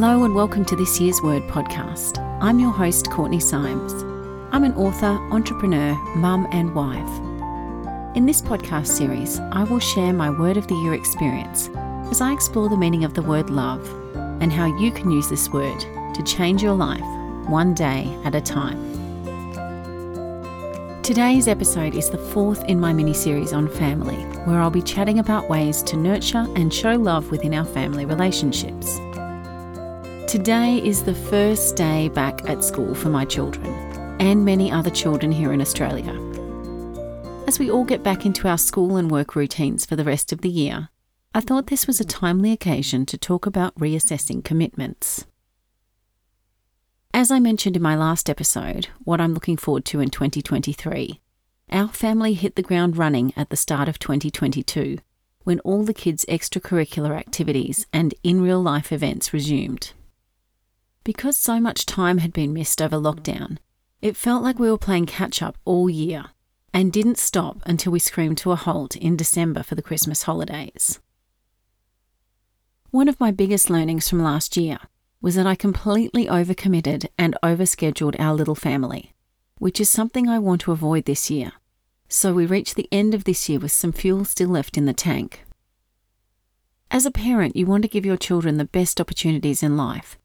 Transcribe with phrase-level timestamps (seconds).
[0.00, 2.16] Hello and welcome to this year's Word podcast.
[2.40, 3.92] I'm your host, Courtney Symes.
[4.50, 8.16] I'm an author, entrepreneur, mum, and wife.
[8.16, 11.68] In this podcast series, I will share my Word of the Year experience
[12.10, 13.86] as I explore the meaning of the word love
[14.40, 15.80] and how you can use this word
[16.14, 17.04] to change your life
[17.50, 18.80] one day at a time.
[21.02, 25.18] Today's episode is the fourth in my mini series on family, where I'll be chatting
[25.18, 28.98] about ways to nurture and show love within our family relationships.
[30.30, 33.66] Today is the first day back at school for my children
[34.20, 36.12] and many other children here in Australia.
[37.48, 40.42] As we all get back into our school and work routines for the rest of
[40.42, 40.90] the year,
[41.34, 45.26] I thought this was a timely occasion to talk about reassessing commitments.
[47.12, 51.20] As I mentioned in my last episode, what I'm looking forward to in 2023,
[51.72, 54.98] our family hit the ground running at the start of 2022
[55.42, 59.92] when all the kids' extracurricular activities and in real life events resumed.
[61.04, 63.58] Because so much time had been missed over lockdown,
[64.02, 66.26] it felt like we were playing catch up all year
[66.72, 71.00] and didn't stop until we screamed to a halt in December for the Christmas holidays.
[72.90, 74.78] One of my biggest learnings from last year
[75.20, 79.12] was that I completely overcommitted and overscheduled our little family,
[79.58, 81.52] which is something I want to avoid this year.
[82.08, 84.92] So we reach the end of this year with some fuel still left in the
[84.92, 85.44] tank.
[86.90, 90.18] As a parent, you want to give your children the best opportunities in life,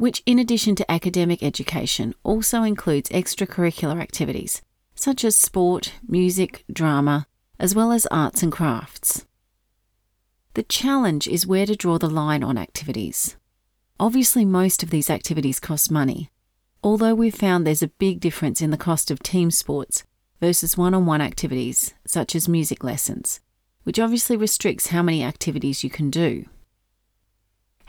[0.00, 4.62] which, in addition to academic education, also includes extracurricular activities
[4.94, 7.26] such as sport, music, drama,
[7.58, 9.26] as well as arts and crafts.
[10.54, 13.36] The challenge is where to draw the line on activities.
[13.98, 16.30] Obviously, most of these activities cost money,
[16.82, 20.04] although we've found there's a big difference in the cost of team sports
[20.40, 23.40] versus one on one activities, such as music lessons,
[23.84, 26.46] which obviously restricts how many activities you can do.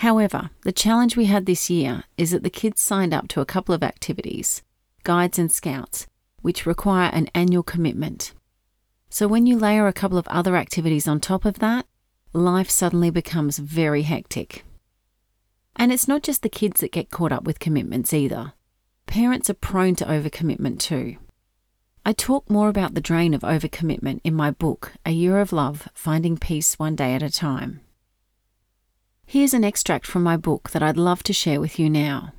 [0.00, 3.44] However, the challenge we had this year is that the kids signed up to a
[3.44, 4.62] couple of activities,
[5.04, 6.06] guides and scouts,
[6.40, 8.32] which require an annual commitment.
[9.10, 11.84] So when you layer a couple of other activities on top of that,
[12.32, 14.64] life suddenly becomes very hectic.
[15.76, 18.54] And it's not just the kids that get caught up with commitments either.
[19.04, 21.18] Parents are prone to overcommitment too.
[22.06, 25.90] I talk more about the drain of overcommitment in my book, A Year of Love
[25.92, 27.82] Finding Peace One Day at a Time.
[29.30, 32.32] Here's an extract from my book that I'd love to share with you now.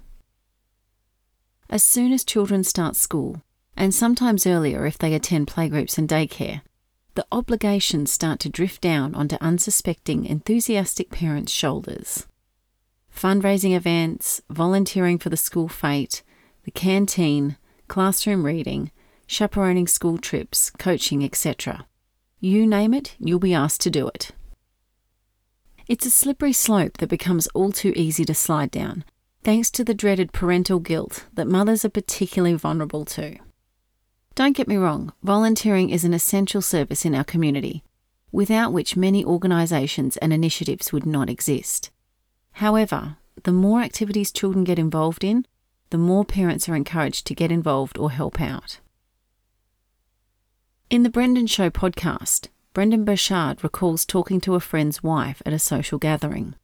[1.69, 3.41] As soon as children start school,
[3.77, 6.63] and sometimes earlier if they attend playgroups and daycare,
[7.15, 12.27] the obligations start to drift down onto unsuspecting, enthusiastic parents' shoulders.
[13.09, 16.23] Fundraising events, volunteering for the school fete,
[16.65, 17.55] the canteen,
[17.87, 18.91] classroom reading,
[19.27, 21.87] chaperoning school trips, coaching, etc.
[22.41, 24.33] You name it, you'll be asked to do it.
[25.91, 29.03] It's a slippery slope that becomes all too easy to slide down,
[29.43, 33.35] thanks to the dreaded parental guilt that mothers are particularly vulnerable to.
[34.33, 37.83] Don't get me wrong, volunteering is an essential service in our community,
[38.31, 41.91] without which many organisations and initiatives would not exist.
[42.53, 45.45] However, the more activities children get involved in,
[45.89, 48.79] the more parents are encouraged to get involved or help out.
[50.89, 55.59] In the Brendon Show podcast, Brendon Burchard recalls talking to a friend's wife at a
[55.59, 56.55] social gathering.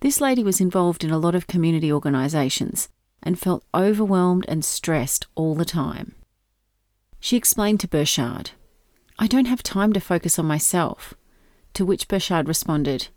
[0.00, 2.88] This lady was involved in a lot of community organisations
[3.20, 6.14] and felt overwhelmed and stressed all the time.
[7.18, 8.52] She explained to Burchard,
[9.18, 11.14] I don't have time to focus on myself.
[11.74, 13.08] To which Burchard responded,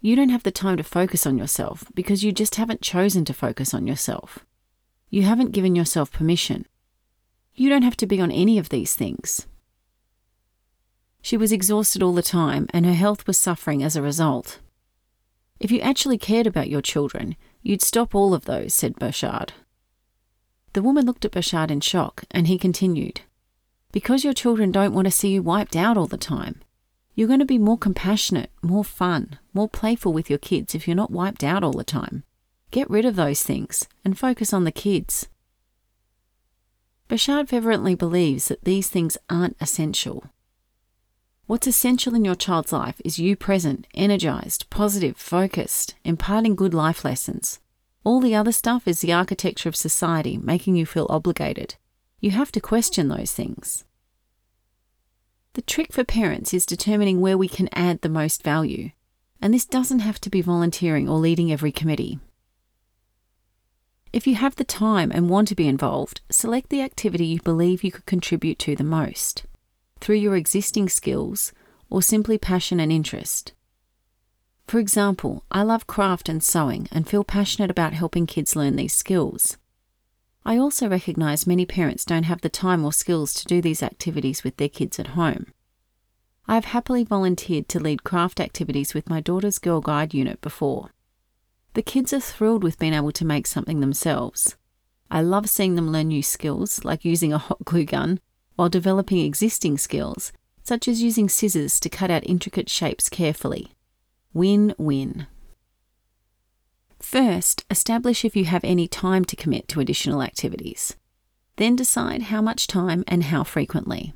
[0.00, 3.32] You don't have the time to focus on yourself because you just haven't chosen to
[3.32, 4.40] focus on yourself.
[5.08, 6.66] You haven't given yourself permission.
[7.54, 9.46] You don't have to be on any of these things.
[11.22, 14.58] She was exhausted all the time, and her health was suffering as a result.
[15.58, 19.52] If you actually cared about your children, you'd stop all of those, said Burchard.
[20.72, 23.20] The woman looked at Burchard in shock, and he continued,
[23.92, 26.60] Because your children don't want to see you wiped out all the time.
[27.14, 30.94] You're going to be more compassionate, more fun, more playful with your kids if you're
[30.94, 32.24] not wiped out all the time.
[32.70, 35.28] Get rid of those things and focus on the kids.
[37.08, 40.30] Burchard fervently believes that these things aren't essential.
[41.50, 47.04] What's essential in your child's life is you present, energized, positive, focused, imparting good life
[47.04, 47.58] lessons.
[48.04, 51.74] All the other stuff is the architecture of society making you feel obligated.
[52.20, 53.84] You have to question those things.
[55.54, 58.92] The trick for parents is determining where we can add the most value,
[59.42, 62.20] and this doesn't have to be volunteering or leading every committee.
[64.12, 67.82] If you have the time and want to be involved, select the activity you believe
[67.82, 69.46] you could contribute to the most
[70.00, 71.52] through your existing skills
[71.88, 73.52] or simply passion and interest.
[74.66, 78.94] For example, I love craft and sewing and feel passionate about helping kids learn these
[78.94, 79.56] skills.
[80.44, 84.42] I also recognise many parents don't have the time or skills to do these activities
[84.42, 85.46] with their kids at home.
[86.46, 90.90] I have happily volunteered to lead craft activities with my daughter's Girl Guide unit before.
[91.74, 94.56] The kids are thrilled with being able to make something themselves.
[95.10, 98.20] I love seeing them learn new skills, like using a hot glue gun,
[98.60, 103.72] while developing existing skills, such as using scissors to cut out intricate shapes carefully.
[104.34, 105.26] Win win.
[106.98, 110.94] First, establish if you have any time to commit to additional activities.
[111.56, 114.12] Then decide how much time and how frequently.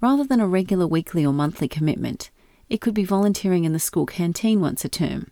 [0.00, 2.32] Rather than a regular weekly or monthly commitment,
[2.68, 5.30] it could be volunteering in the school canteen once a term,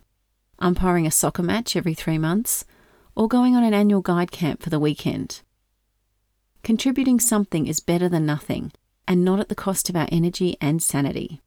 [0.59, 2.63] umpiring a soccer match every three months,
[3.17, 5.41] or going on an annual guide camp for the weekend.
[6.63, 8.71] Contributing something is better than nothing,
[9.07, 11.41] and not at the cost of our energy and sanity.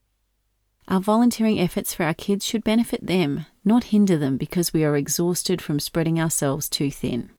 [0.88, 4.96] Our volunteering efforts for our kids should benefit them, not hinder them because we are
[4.96, 7.30] exhausted from spreading ourselves too thin.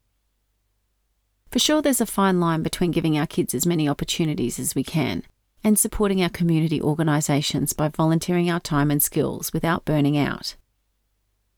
[1.52, 4.84] For sure, there's a fine line between giving our kids as many opportunities as we
[4.86, 5.24] can
[5.64, 10.56] and supporting our community organisations by volunteering our time and skills without burning out.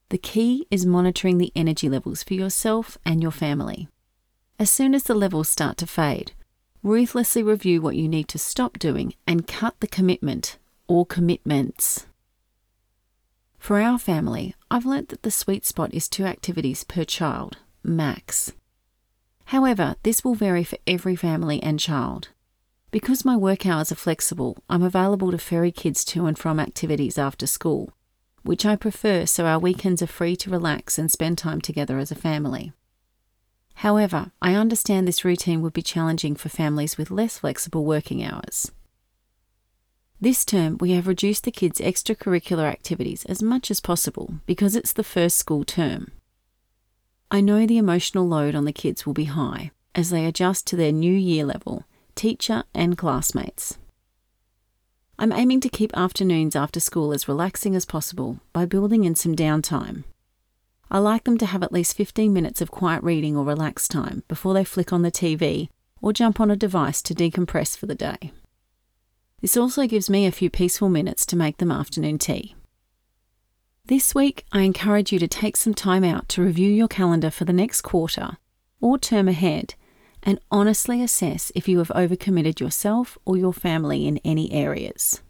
[0.09, 3.87] The key is monitoring the energy levels for yourself and your family.
[4.63, 6.31] As soon as the levels start to fade,
[6.83, 10.57] ruthlessly review what you need to stop doing and cut the commitment
[10.87, 12.05] or commitments.
[13.59, 18.53] For our family, I've learnt that the sweet spot is two activities per child, max.
[19.47, 22.29] However, this will vary for every family and child.
[22.89, 27.17] Because my work hours are flexible, I'm available to ferry kids to and from activities
[27.17, 27.91] after school,
[28.43, 32.11] which I prefer so our weekends are free to relax and spend time together as
[32.11, 32.71] a family.
[33.75, 38.71] However, I understand this routine would be challenging for families with less flexible working hours.
[40.21, 44.93] This term, we have reduced the kids' extracurricular activities as much as possible because it's
[44.93, 46.11] the first school term.
[47.29, 50.75] I know the emotional load on the kids will be high as they adjust to
[50.75, 51.85] their new year level
[52.15, 53.77] teacher, and classmates.
[55.17, 59.35] I'm aiming to keep afternoons after school as relaxing as possible by building in some
[59.35, 60.03] downtime.
[60.91, 64.23] I like them to have at least 15 minutes of quiet reading or relaxed time
[64.27, 65.69] before they flick on the TV
[66.01, 68.31] or jump on a device to decompress for the day.
[69.41, 72.55] This also gives me a few peaceful minutes to make them afternoon tea.
[73.85, 77.43] This week, I encourage you to take some time out to review your calendar for
[77.43, 78.37] the next quarter
[78.79, 79.75] or term ahead
[80.23, 85.21] and honestly assess if you have overcommitted yourself or your family in any areas.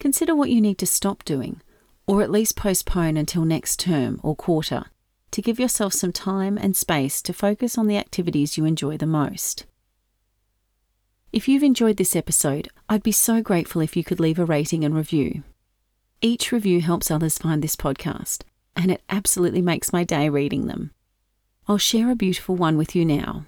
[0.00, 1.60] Consider what you need to stop doing,
[2.08, 4.86] or at least postpone until next term or quarter,
[5.30, 9.06] to give yourself some time and space to focus on the activities you enjoy the
[9.06, 9.66] most.
[11.32, 14.84] If you've enjoyed this episode, I'd be so grateful if you could leave a rating
[14.84, 15.42] and review.
[16.22, 18.42] Each review helps others find this podcast,
[18.74, 20.92] and it absolutely makes my day reading them.
[21.68, 23.44] I'll share a beautiful one with you now.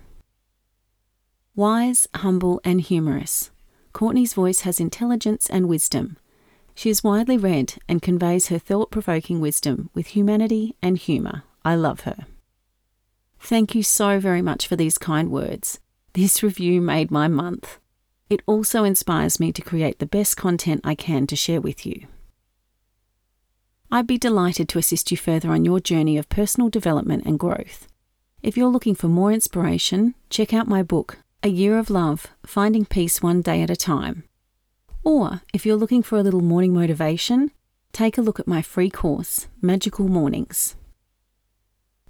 [1.54, 3.50] Wise, humble, and humorous,
[3.94, 6.18] Courtney's voice has intelligence and wisdom.
[6.80, 11.42] She is widely read and conveys her thought provoking wisdom with humanity and humour.
[11.62, 12.24] I love her.
[13.38, 15.78] Thank you so very much for these kind words.
[16.14, 17.78] This review made my month.
[18.30, 22.06] It also inspires me to create the best content I can to share with you.
[23.90, 27.88] I'd be delighted to assist you further on your journey of personal development and growth.
[28.42, 32.86] If you're looking for more inspiration, check out my book, a Year of Love Finding
[32.86, 34.24] Peace One Day at a Time.
[35.02, 37.50] Or, if you're looking for a little morning motivation,
[37.92, 40.76] take a look at my free course, Magical Mornings.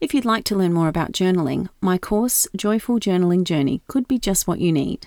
[0.00, 4.18] If you'd like to learn more about journaling, my course, Joyful Journaling Journey, could be
[4.18, 5.06] just what you need.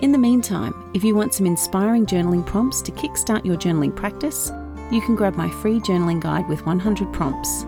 [0.00, 4.50] In the meantime, if you want some inspiring journaling prompts to kickstart your journaling practice,
[4.90, 7.64] you can grab my free journaling guide with 100 prompts.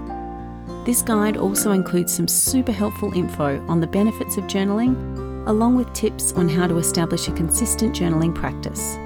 [0.85, 5.93] This guide also includes some super helpful info on the benefits of journaling along with
[5.93, 8.97] tips on how to establish a consistent journaling practice.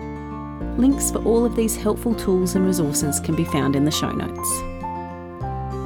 [0.78, 4.12] Links for all of these helpful tools and resources can be found in the show
[4.12, 4.48] notes.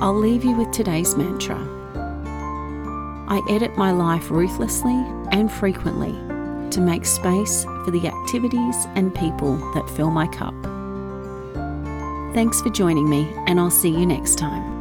[0.01, 1.59] I'll leave you with today's mantra
[3.33, 6.13] I edit my life ruthlessly and frequently
[6.71, 10.55] to make space for the activities and people that fill my cup.
[12.35, 14.72] Thanks for joining me, and I'll see you next time.